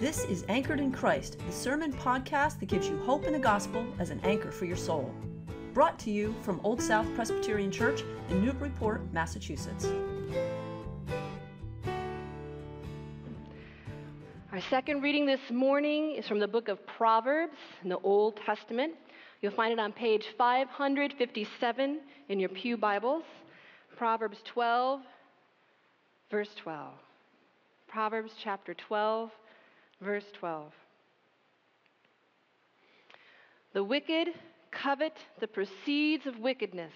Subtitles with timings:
[0.00, 3.86] This is Anchored in Christ, the sermon podcast that gives you hope in the gospel
[4.00, 5.14] as an anchor for your soul.
[5.72, 9.86] Brought to you from Old South Presbyterian Church in Newburyport, Massachusetts.
[14.50, 18.94] Our second reading this morning is from the book of Proverbs in the Old Testament.
[19.42, 22.00] You'll find it on page 557
[22.30, 23.22] in your Pew Bibles.
[23.96, 25.02] Proverbs 12,
[26.32, 26.94] verse 12.
[27.86, 29.30] Proverbs chapter 12,
[30.04, 30.72] verse 12.
[33.72, 34.28] The wicked
[34.70, 36.92] covet the proceeds of wickedness,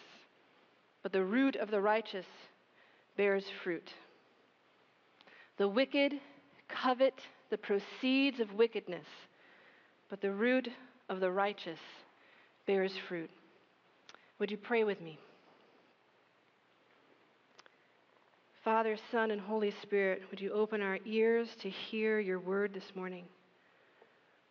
[1.02, 2.26] but the root of the righteous
[3.16, 3.90] bears fruit.
[5.56, 6.12] The wicked
[6.68, 7.14] covet
[7.50, 9.06] the proceeds of wickedness,
[10.10, 10.68] but the root
[11.08, 11.80] of the righteous
[12.66, 13.30] bears fruit.
[14.38, 15.18] Would you pray with me?
[18.68, 22.94] Father, Son, and Holy Spirit, would you open our ears to hear your word this
[22.94, 23.24] morning,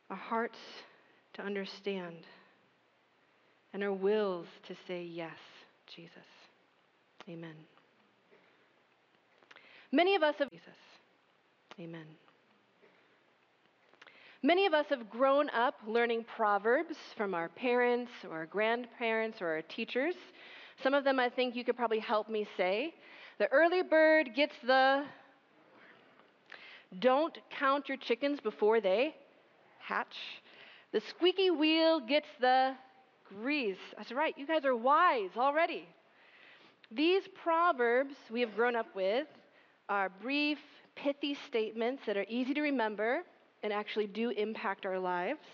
[0.10, 0.58] our hearts
[1.34, 2.16] to understand,
[3.74, 5.38] and our wills to say yes,
[5.86, 6.26] Jesus.
[7.30, 7.54] Amen.
[9.92, 10.66] Many of us have Jesus.
[11.80, 12.08] Amen.
[14.42, 19.50] Many of us have grown up learning proverbs from our parents or our grandparents or
[19.50, 20.16] our teachers.
[20.82, 22.96] Some of them I think you could probably help me say.
[23.40, 25.04] The early bird gets the.
[27.00, 29.16] Don't count your chickens before they
[29.80, 30.16] hatch.
[30.92, 32.76] The squeaky wheel gets the
[33.26, 33.78] grease.
[33.98, 35.88] That's right, you guys are wise already.
[36.90, 39.28] These proverbs we have grown up with
[39.90, 40.60] are brief,
[40.96, 43.24] pithy statements that are easy to remember
[43.64, 45.46] and actually do impact our lives.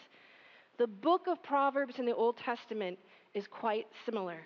[0.77, 2.97] The book of Proverbs in the Old Testament
[3.33, 4.37] is quite similar.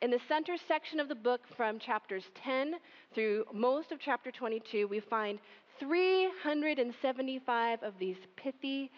[0.00, 2.74] In the center section of the book, from chapters 10
[3.14, 5.40] through most of chapter 22, we find
[5.80, 8.92] 375 of these pithy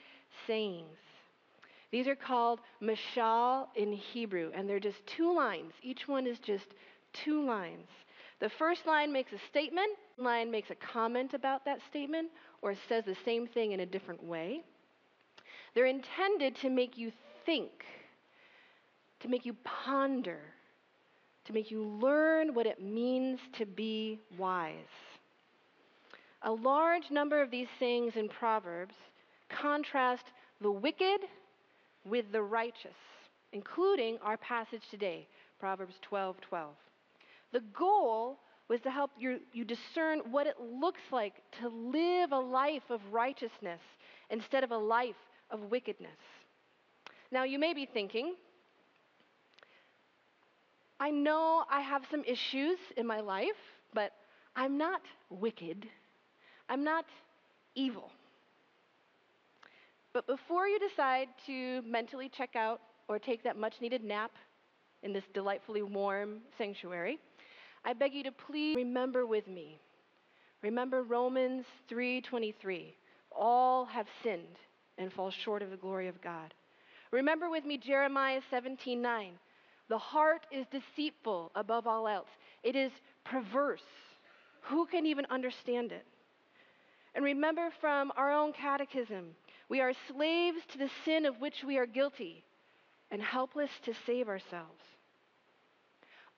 [0.47, 0.99] sayings.
[1.91, 5.73] These are called mashal in Hebrew, and they're just two lines.
[5.83, 6.67] Each one is just
[7.15, 7.89] two lines.
[8.39, 12.29] The first line makes a statement, the line makes a comment about that statement,
[12.61, 14.61] or says the same thing in a different way.
[15.75, 17.11] They're intended to make you
[17.47, 17.87] think,
[19.21, 20.41] to make you ponder,
[21.51, 24.75] to make you learn what it means to be wise.
[26.43, 28.95] A large number of these sayings in Proverbs
[29.49, 30.25] contrast
[30.61, 31.23] the wicked
[32.05, 32.95] with the righteous,
[33.53, 35.27] including our passage today,
[35.59, 36.71] Proverbs 12 12.
[37.53, 38.39] The goal
[38.69, 43.01] was to help you, you discern what it looks like to live a life of
[43.11, 43.81] righteousness
[44.31, 45.17] instead of a life
[45.51, 46.11] of wickedness.
[47.33, 48.35] Now, you may be thinking,
[51.01, 53.49] I know I have some issues in my life,
[53.95, 54.13] but
[54.55, 55.01] I'm not
[55.31, 55.87] wicked.
[56.69, 57.07] I'm not
[57.75, 58.13] evil.
[60.13, 64.33] But before you decide to mentally check out or take that much needed nap
[65.03, 67.19] in this delightfully warm sanctuary,
[67.83, 69.81] I beg you to please remember with me.
[70.63, 72.95] Remember Romans 3:23.
[73.31, 74.59] All have sinned
[74.99, 76.53] and fall short of the glory of God.
[77.11, 79.39] Remember with me Jeremiah 17:9.
[79.91, 82.29] The heart is deceitful above all else.
[82.63, 82.93] It is
[83.25, 83.83] perverse.
[84.63, 86.07] Who can even understand it?
[87.17, 89.35] And remember from our own catechism,
[89.69, 92.45] we are slaves to the sin of which we are guilty
[93.11, 94.81] and helpless to save ourselves.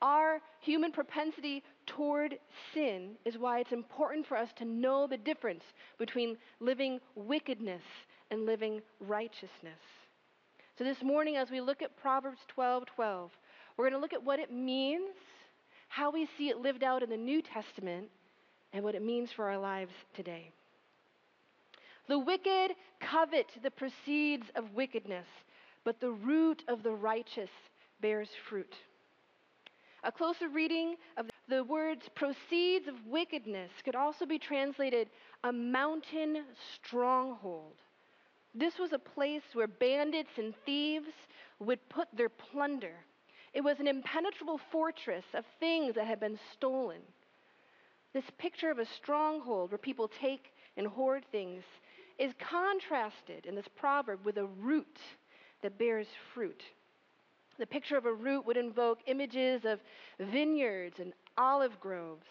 [0.01, 2.39] Our human propensity toward
[2.73, 5.63] sin is why it's important for us to know the difference
[5.99, 7.83] between living wickedness
[8.31, 9.79] and living righteousness.
[10.79, 13.31] So this morning, as we look at Proverbs 12 12,
[13.77, 15.15] we're going to look at what it means,
[15.89, 18.09] how we see it lived out in the New Testament,
[18.73, 20.51] and what it means for our lives today.
[22.09, 25.27] The wicked covet the proceeds of wickedness,
[25.85, 27.51] but the root of the righteous
[28.01, 28.75] bears fruit.
[30.05, 35.09] A closer reading of the words proceeds of wickedness could also be translated
[35.45, 36.45] a mountain
[36.75, 37.75] stronghold.
[38.55, 41.13] This was a place where bandits and thieves
[41.61, 42.95] would put their plunder.
[43.55, 47.01] It was an impenetrable fortress of things that had been stolen.
[48.15, 51.63] This picture of a stronghold where people take and hoard things
[52.19, 54.99] is contrasted in this proverb with a root
[55.63, 56.63] that bears fruit.
[57.59, 59.81] The picture of a root would invoke images of
[60.19, 62.27] vineyards and olive groves.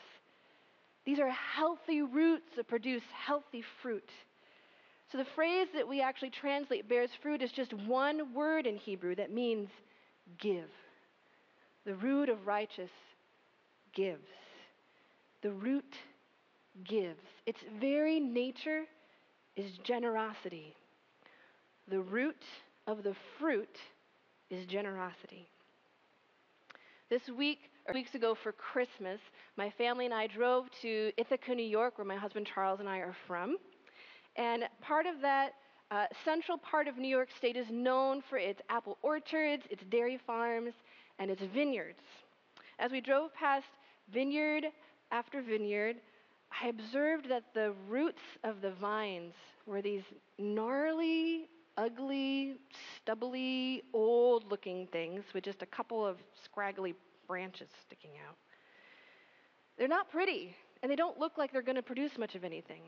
[1.05, 4.09] These are healthy roots that produce healthy fruit.
[5.11, 9.15] So the phrase that we actually translate bears fruit is just one word in Hebrew
[9.15, 9.69] that means
[10.39, 10.69] give.
[11.85, 12.91] The root of righteous
[13.93, 14.27] gives.
[15.41, 15.95] The root
[16.83, 17.23] gives.
[17.45, 18.83] Its very nature
[19.55, 20.75] is generosity.
[21.87, 22.43] The root
[22.87, 23.77] of the fruit
[24.49, 25.47] is generosity.
[27.09, 29.19] This week, or weeks ago for Christmas,
[29.57, 32.99] my family and I drove to Ithaca, New York, where my husband Charles and I
[32.99, 33.57] are from.
[34.35, 35.53] And part of that
[35.89, 40.19] uh, central part of New York State is known for its apple orchards, its dairy
[40.25, 40.73] farms,
[41.21, 42.01] and its vineyards.
[42.79, 43.67] As we drove past
[44.11, 44.65] vineyard
[45.11, 45.97] after vineyard,
[46.63, 49.35] I observed that the roots of the vines
[49.67, 50.01] were these
[50.39, 51.45] gnarly,
[51.77, 52.55] ugly,
[52.95, 56.95] stubbly, old looking things with just a couple of scraggly
[57.27, 58.35] branches sticking out.
[59.77, 62.81] They're not pretty, and they don't look like they're going to produce much of anything.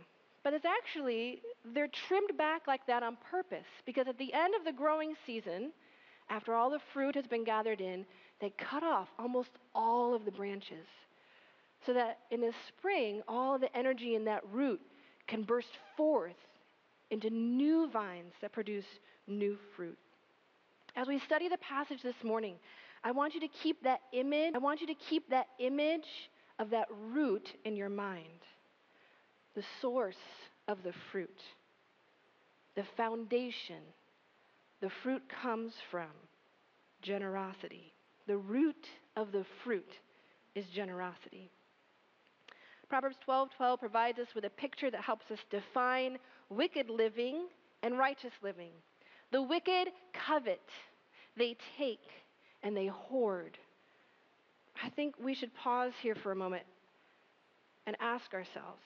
[0.43, 4.65] But it's actually, they're trimmed back like that on purpose because at the end of
[4.65, 5.71] the growing season,
[6.29, 8.05] after all the fruit has been gathered in,
[8.39, 10.85] they cut off almost all of the branches
[11.85, 14.81] so that in the spring, all the energy in that root
[15.27, 16.35] can burst forth
[17.11, 18.85] into new vines that produce
[19.27, 19.97] new fruit.
[20.95, 22.55] As we study the passage this morning,
[23.03, 26.07] I want you to keep that image, I want you to keep that image
[26.59, 28.27] of that root in your mind.
[29.55, 30.15] The source
[30.67, 31.39] of the fruit.
[32.75, 33.81] The foundation
[34.83, 36.09] the fruit comes from
[37.01, 37.93] generosity.
[38.27, 38.85] The root
[39.15, 39.89] of the fruit
[40.55, 41.49] is generosity.
[42.89, 46.19] Proverbs 12:12 provides us with a picture that helps us define
[46.49, 47.47] wicked living
[47.81, 48.73] and righteous living.
[49.31, 50.69] The wicked covet,
[51.37, 52.25] they take,
[52.61, 53.57] and they hoard.
[54.83, 56.65] I think we should pause here for a moment
[57.87, 58.83] and ask ourselves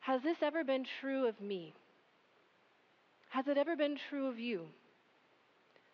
[0.00, 1.72] Has this ever been true of me?
[3.30, 4.68] Has it ever been true of you?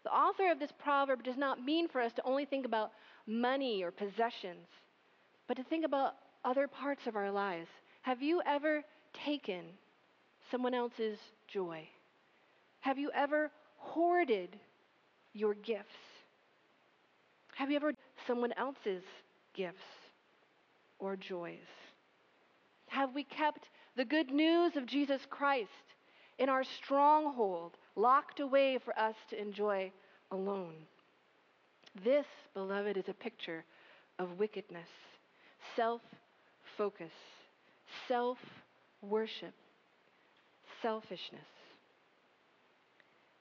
[0.05, 2.93] The author of this proverb does not mean for us to only think about
[3.27, 4.67] money or possessions,
[5.47, 6.15] but to think about
[6.45, 7.69] other parts of our lives.
[8.03, 8.83] Have you ever
[9.13, 9.65] taken
[10.51, 11.19] someone else's
[11.49, 11.87] joy?
[12.81, 14.59] Have you ever hoarded
[15.35, 15.85] your gifts?
[17.55, 17.93] Have you ever
[18.27, 19.03] someone else's
[19.55, 19.77] gifts
[20.99, 21.59] or joys?
[22.89, 25.69] Have we kept the good news of Jesus Christ
[26.39, 29.93] in our stronghold, locked away for us to enjoy
[30.31, 30.75] alone?
[32.05, 33.65] This, beloved, is a picture
[34.19, 34.89] of wickedness,
[35.77, 36.03] self
[36.77, 37.13] focus,
[38.07, 38.39] self
[39.03, 39.55] worship,
[40.83, 41.41] selfishness.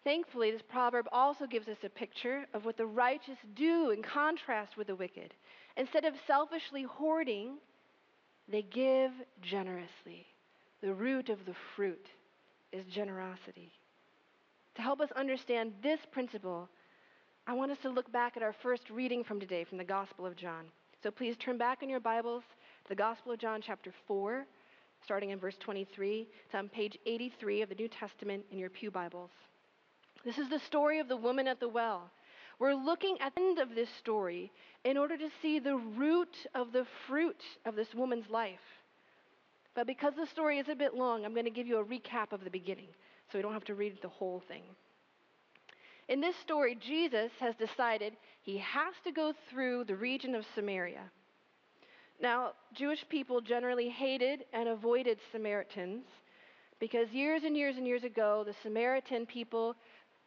[0.04, 4.78] Thankfully, this proverb also gives us a picture of what the righteous do in contrast
[4.78, 5.34] with the wicked.
[5.78, 7.58] Instead of selfishly hoarding,
[8.48, 9.12] they give
[9.42, 10.26] generously.
[10.82, 12.08] The root of the fruit
[12.72, 13.72] is generosity.
[14.76, 16.70] To help us understand this principle,
[17.48, 20.26] I want us to look back at our first reading from today from the Gospel
[20.26, 20.66] of John.
[21.02, 22.44] So please turn back in your Bibles
[22.88, 24.46] the Gospel of John, chapter 4,
[25.04, 26.28] starting in verse 23.
[26.46, 29.30] It's on um, page 83 of the New Testament in your Pew Bibles.
[30.26, 32.10] This is the story of the woman at the well.
[32.58, 34.52] We're looking at the end of this story
[34.84, 38.60] in order to see the root of the fruit of this woman's life.
[39.76, 42.32] But because the story is a bit long, I'm going to give you a recap
[42.32, 42.90] of the beginning
[43.32, 44.64] so we don't have to read the whole thing.
[46.08, 51.04] In this story, Jesus has decided he has to go through the region of Samaria.
[52.20, 56.06] Now, Jewish people generally hated and avoided Samaritans
[56.80, 59.76] because years and years and years ago, the Samaritan people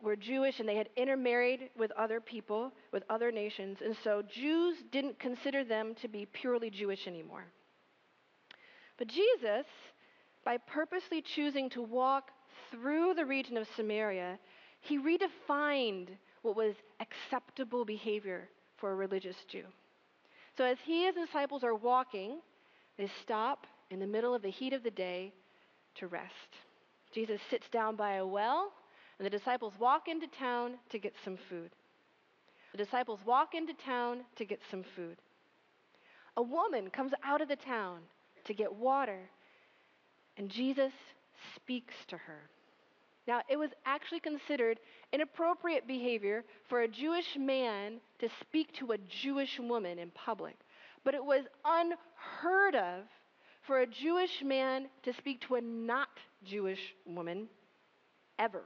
[0.00, 4.76] were Jewish and they had intermarried with other people, with other nations, and so Jews
[4.90, 7.44] didn't consider them to be purely Jewish anymore.
[8.98, 9.66] But Jesus,
[10.44, 12.30] by purposely choosing to walk
[12.72, 14.38] through the region of Samaria,
[14.80, 16.08] he redefined
[16.42, 19.64] what was acceptable behavior for a religious Jew.
[20.56, 22.38] So as he and his disciples are walking,
[22.98, 25.32] they stop in the middle of the heat of the day
[25.96, 26.32] to rest.
[27.14, 28.72] Jesus sits down by a well,
[29.18, 31.70] and the disciples walk into town to get some food.
[32.72, 35.18] The disciples walk into town to get some food.
[36.36, 38.00] A woman comes out of the town
[38.44, 39.28] to get water,
[40.38, 40.92] and Jesus
[41.54, 42.48] speaks to her.
[43.26, 44.80] Now, it was actually considered
[45.12, 50.56] inappropriate behavior for a Jewish man to speak to a Jewish woman in public,
[51.04, 53.04] but it was unheard of
[53.66, 56.08] for a Jewish man to speak to a not
[56.44, 57.48] Jewish woman
[58.40, 58.62] ever.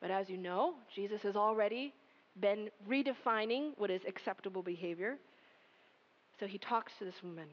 [0.00, 1.94] But as you know, Jesus has already
[2.38, 5.16] been redefining what is acceptable behavior.
[6.38, 7.46] So he talks to this woman.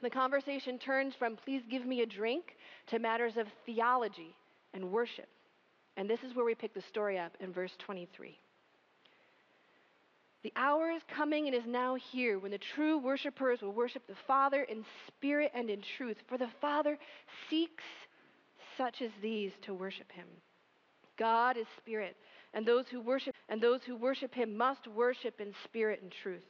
[0.00, 2.56] The conversation turns from, please give me a drink,
[2.86, 4.34] to matters of theology
[4.74, 5.28] and worship.
[5.96, 8.38] And this is where we pick the story up in verse 23.
[10.42, 14.14] The hour is coming and is now here when the true worshipers will worship the
[14.26, 16.16] Father in spirit and in truth.
[16.28, 16.98] For the Father
[17.50, 17.84] seeks
[18.78, 20.26] such as these to worship him.
[21.18, 22.16] God is spirit,
[22.54, 26.48] and those who worship and those who worship him must worship in spirit and truth.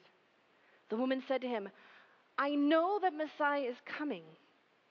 [0.91, 1.69] The woman said to him,
[2.39, 4.23] I know that Messiah is coming,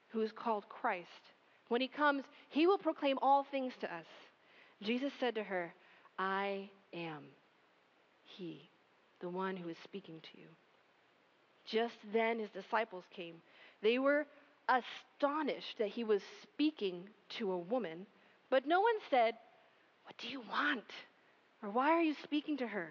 [0.10, 1.08] who is called Christ.
[1.70, 4.06] When he comes, he will proclaim all things to us.
[4.82, 5.74] Jesus said to her,
[6.18, 7.24] I am
[8.24, 8.70] he,
[9.22, 10.48] the one who is speaking to you.
[11.66, 13.36] Just then his disciples came.
[13.82, 14.26] They were
[14.68, 17.08] astonished that he was speaking
[17.38, 18.06] to a woman,
[18.50, 19.36] but no one said,
[20.06, 20.92] What do you want?
[21.62, 22.90] Or why are you speaking to her?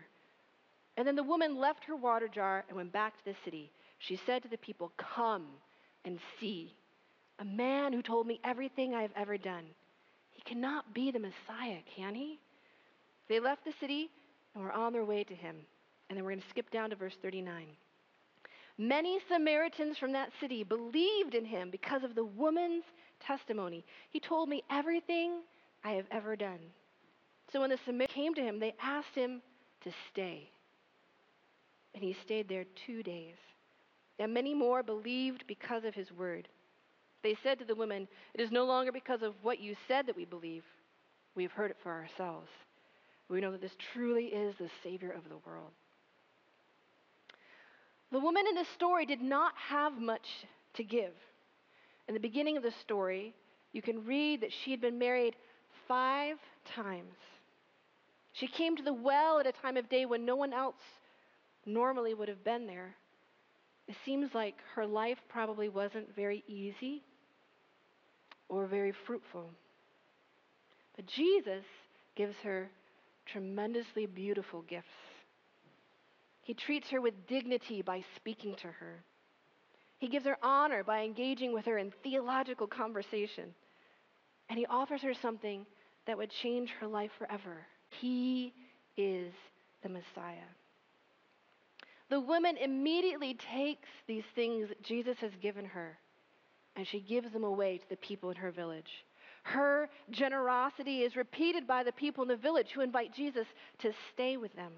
[0.97, 3.73] And then the woman left her water jar and went back to the city.
[3.99, 5.47] She said to the people, Come
[6.05, 6.75] and see
[7.39, 9.65] a man who told me everything I have ever done.
[10.33, 12.39] He cannot be the Messiah, can he?
[13.29, 14.11] They left the city
[14.55, 15.57] and were on their way to him.
[16.09, 17.67] And then we're going to skip down to verse 39.
[18.79, 22.85] Many Samaritans from that city believed in him because of the woman's
[23.21, 23.85] testimony.
[24.11, 25.41] He told me everything
[25.85, 26.61] I have ever done.
[27.53, 29.43] So when the Samaritans came to him, they asked him
[29.83, 30.51] to stay.
[31.95, 33.35] And he stayed there two days.
[34.19, 36.49] And many more believed because of his word.
[37.23, 40.17] They said to the women, It is no longer because of what you said that
[40.17, 40.65] we believe.
[41.35, 42.49] We have heard it for ourselves.
[43.29, 45.71] We know that this truly is the Savior of the world.
[48.11, 50.27] The woman in this story did not have much
[50.75, 51.13] to give.
[52.07, 53.35] In the beginning of the story,
[53.73, 55.37] you can read that she had been married
[55.87, 56.39] five
[56.75, 57.15] times.
[58.33, 60.81] She came to the well at a time of day when no one else
[61.67, 62.95] normally would have been there.
[63.89, 67.03] It seems like her life probably wasn't very easy
[68.49, 69.51] or very fruitful.
[70.95, 71.65] But Jesus
[72.15, 72.71] gives her
[73.27, 74.87] tremendously beautiful gifts.
[76.43, 79.03] He treats her with dignity by speaking to her.
[79.99, 83.55] He gives her honor by engaging with her in theological conversation.
[84.49, 85.67] And he offers her something
[86.07, 87.67] that would change her life forever.
[88.01, 88.53] He
[88.97, 89.33] is
[89.83, 90.49] the Messiah.
[92.11, 95.99] The woman immediately takes these things that Jesus has given her
[96.77, 99.05] and she gives them away to the people in her village.
[99.43, 103.47] Her generosity is repeated by the people in the village who invite Jesus
[103.81, 104.73] to stay with them.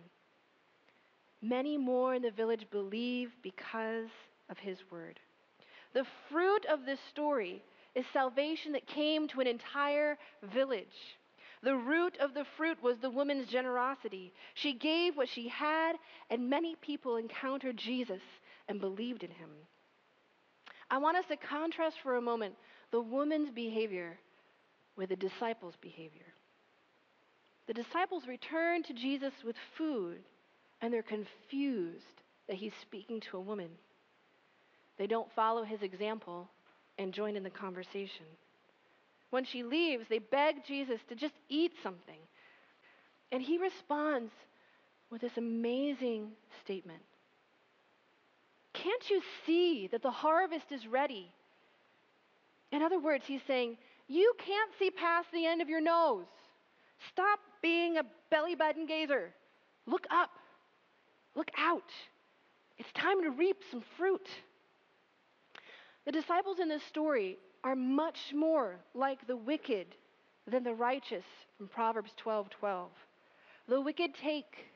[1.43, 4.09] Many more in the village believe because
[4.49, 5.21] of his word.
[5.93, 7.63] The fruit of this story
[7.95, 10.17] is salvation that came to an entire
[10.55, 11.19] village.
[11.63, 14.33] The root of the fruit was the woman's generosity.
[14.55, 15.97] She gave what she had,
[16.31, 18.23] and many people encountered Jesus
[18.69, 19.51] and believed in him.
[20.91, 22.55] I want us to contrast for a moment
[22.91, 24.19] the woman's behavior
[24.97, 26.27] with the disciples' behavior.
[27.67, 30.21] The disciples return to Jesus with food
[30.81, 33.69] and they're confused that he's speaking to a woman.
[34.99, 36.49] They don't follow his example
[36.99, 38.27] and join in the conversation.
[39.31, 42.19] When she leaves, they beg Jesus to just eat something.
[43.33, 44.33] And he responds
[45.11, 46.33] with this amazing
[46.65, 47.01] statement
[48.73, 51.33] Can't you see that the harvest is ready?
[52.73, 53.77] In other words, he's saying,
[54.09, 56.27] You can't see past the end of your nose.
[57.13, 59.33] Stop being a belly button gazer.
[59.87, 60.31] Look up.
[61.35, 61.91] Look out.
[62.79, 64.29] It's time to reap some fruit.
[66.05, 69.87] The disciples in this story are much more like the wicked
[70.47, 71.25] than the righteous
[71.57, 72.51] from Proverbs 12:12.
[72.51, 72.91] 12.
[73.69, 74.67] The wicked take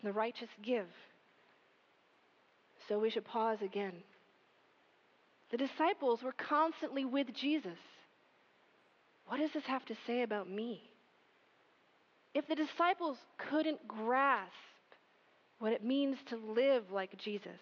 [0.00, 0.88] and the righteous give.
[2.88, 4.02] So we should pause again.
[5.50, 7.78] The disciples were constantly with Jesus.
[9.26, 10.90] What does this have to say about me?
[12.34, 14.52] If the disciples couldn't grasp
[15.58, 17.60] what it means to live like Jesus,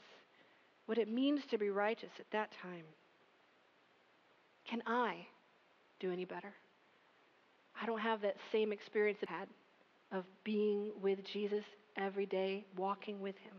[0.86, 2.84] what it means to be righteous at that time.
[4.68, 5.26] Can I
[6.00, 6.52] do any better?
[7.80, 9.48] I don't have that same experience I had
[10.12, 11.64] of being with Jesus
[11.96, 13.54] every day, walking with him.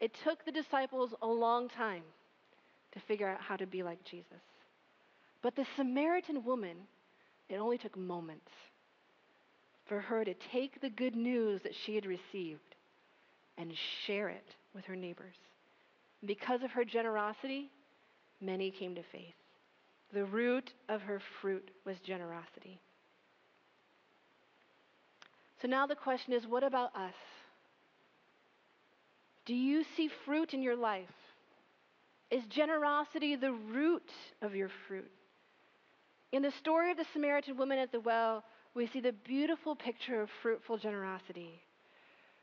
[0.00, 2.02] It took the disciples a long time
[2.92, 4.42] to figure out how to be like Jesus.
[5.42, 6.76] But the Samaritan woman,
[7.48, 8.50] it only took moments
[9.86, 12.74] for her to take the good news that she had received
[13.56, 13.72] and
[14.06, 15.36] share it with her neighbors.
[16.24, 17.70] Because of her generosity,
[18.40, 19.34] many came to faith.
[20.12, 22.80] The root of her fruit was generosity.
[25.60, 27.14] So now the question is what about us?
[29.46, 31.08] Do you see fruit in your life?
[32.30, 34.10] Is generosity the root
[34.42, 35.10] of your fruit?
[36.32, 38.42] In the story of the Samaritan woman at the well,
[38.74, 41.62] we see the beautiful picture of fruitful generosity.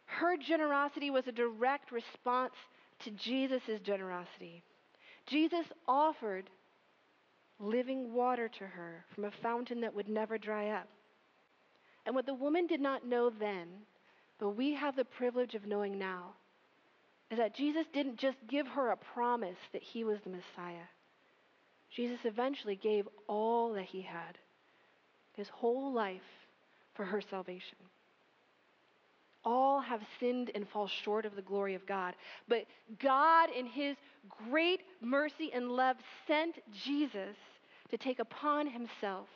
[0.06, 2.54] Her generosity was a direct response
[3.04, 4.64] to Jesus' generosity.
[5.28, 6.50] Jesus offered
[7.64, 10.88] living water to her from a fountain that would never dry up.
[12.06, 13.68] And what the woman did not know then,
[14.40, 16.34] but we have the privilege of knowing now,
[17.32, 20.86] is that Jesus didn't just give her a promise that he was the Messiah.
[21.90, 24.38] Jesus eventually gave all that he had,
[25.34, 26.22] his whole life,
[26.96, 27.78] for her salvation.
[29.46, 32.16] All have sinned and fall short of the glory of God.
[32.48, 32.66] But
[33.00, 33.96] God, in his
[34.50, 37.36] great mercy and love, sent Jesus
[37.94, 39.28] to take upon himself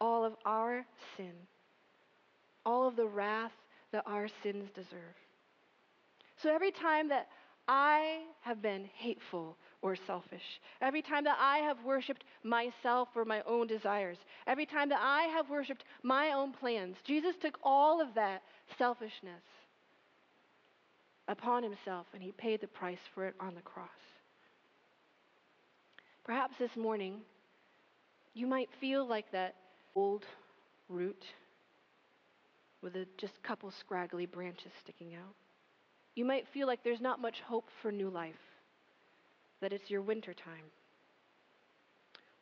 [0.00, 1.32] all of our sin,
[2.64, 3.50] all of the wrath
[3.90, 5.16] that our sins deserve.
[6.40, 7.26] So every time that
[7.66, 13.42] I have been hateful or selfish, every time that I have worshiped myself or my
[13.44, 18.14] own desires, every time that I have worshiped my own plans, Jesus took all of
[18.14, 18.44] that
[18.78, 19.42] selfishness
[21.26, 23.88] upon himself and he paid the price for it on the cross.
[26.22, 27.22] Perhaps this morning,
[28.34, 29.54] you might feel like that
[29.94, 30.24] old
[30.88, 31.24] root
[32.82, 35.34] with a, just a couple scraggly branches sticking out.
[36.14, 38.34] You might feel like there's not much hope for new life,
[39.60, 40.64] that it's your winter time.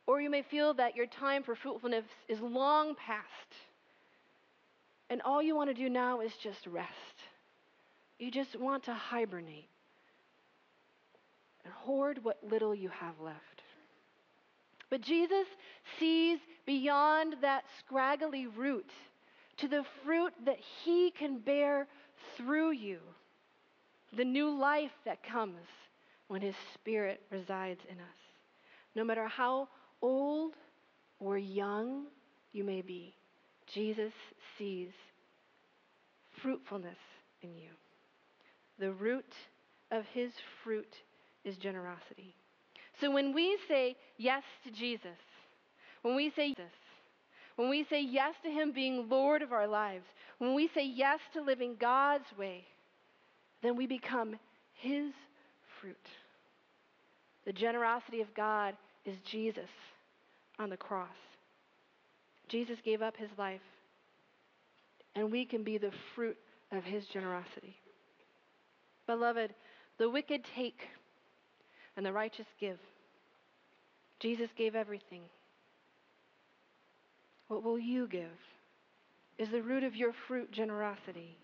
[0.07, 3.25] Or you may feel that your time for fruitfulness is long past,
[5.09, 6.89] and all you want to do now is just rest.
[8.17, 9.69] You just want to hibernate
[11.63, 13.48] and hoard what little you have left.
[14.89, 15.45] But Jesus
[15.99, 18.89] sees beyond that scraggly root
[19.57, 21.87] to the fruit that he can bear
[22.37, 22.99] through you,
[24.15, 25.67] the new life that comes
[26.27, 28.17] when his spirit resides in us.
[28.95, 29.67] No matter how
[30.01, 30.53] old
[31.19, 32.05] or young
[32.51, 33.13] you may be,
[33.67, 34.13] Jesus
[34.57, 34.89] sees
[36.41, 36.97] fruitfulness
[37.41, 37.69] in you.
[38.79, 39.33] The root
[39.91, 40.31] of his
[40.63, 40.95] fruit
[41.43, 42.35] is generosity.
[42.99, 45.17] So when we say yes to Jesus,
[46.01, 46.71] when we say this,
[47.55, 50.05] when we say yes to him being Lord of our lives,
[50.37, 52.63] when we say yes to living God's way,
[53.61, 54.35] then we become
[54.73, 55.11] his
[55.79, 55.97] fruit.
[57.45, 59.69] The generosity of God is Jesus
[60.57, 61.07] on the cross.
[62.47, 63.61] Jesus gave up his life,
[65.15, 66.37] and we can be the fruit
[66.71, 67.75] of his generosity.
[69.05, 69.53] Beloved,
[69.97, 70.79] the wicked take
[71.97, 72.77] and the righteous give.
[74.19, 75.21] Jesus gave everything.
[77.47, 78.37] What will you give?
[79.37, 81.37] Is the root of your fruit generosity?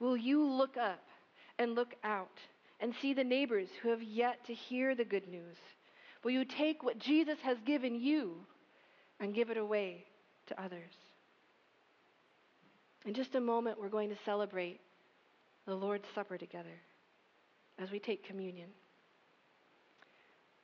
[0.00, 1.02] Will you look up
[1.58, 2.38] and look out
[2.80, 5.56] and see the neighbors who have yet to hear the good news?
[6.24, 8.34] Will you take what Jesus has given you
[9.20, 10.04] and give it away
[10.48, 10.92] to others?
[13.04, 14.80] In just a moment, we're going to celebrate
[15.66, 16.80] the Lord's Supper together
[17.78, 18.68] as we take communion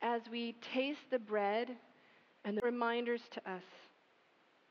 [0.03, 1.71] as we taste the bread
[2.45, 3.63] and the reminders to us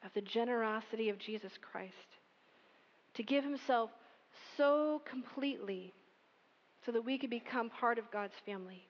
[0.04, 1.94] of the generosity of Jesus Christ
[3.14, 3.90] to give himself
[4.58, 5.94] so completely
[6.86, 8.88] so that we could become part of God's family.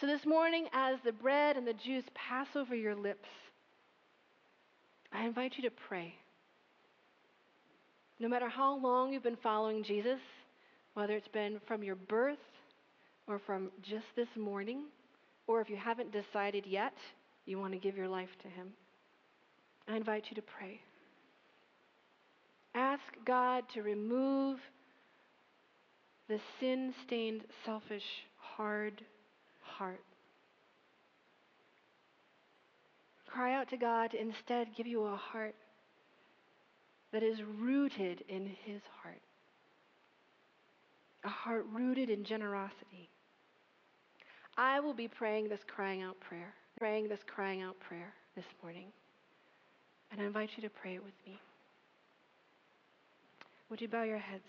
[0.00, 3.28] So this morning, as the bread and the juice pass over your lips,
[5.12, 6.14] I invite you to pray.
[8.18, 10.20] No matter how long you've been following Jesus,
[10.94, 12.38] whether it's been from your birth
[13.26, 14.84] or from just this morning,
[15.50, 16.92] or if you haven't decided yet,
[17.44, 18.68] you want to give your life to Him,
[19.88, 20.80] I invite you to pray.
[22.72, 24.60] Ask God to remove
[26.28, 28.04] the sin stained, selfish,
[28.36, 29.02] hard
[29.60, 30.04] heart.
[33.26, 35.56] Cry out to God to instead give you a heart
[37.12, 39.20] that is rooted in His heart,
[41.24, 43.10] a heart rooted in generosity.
[44.60, 48.88] I will be praying this crying out prayer, praying this crying out prayer this morning.
[50.12, 51.40] And I invite you to pray it with me.
[53.70, 54.44] Would you bow your heads?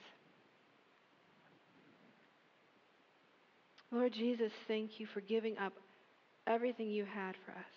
[3.90, 5.72] Lord Jesus, thank you for giving up
[6.46, 7.74] everything you had for us.